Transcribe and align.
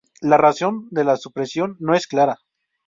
La 0.21 0.35
razón 0.35 0.87
de 0.89 1.03
la 1.03 1.15
supresión 1.15 1.77
no 1.79 1.93
es 1.93 2.07
clara. 2.07 2.39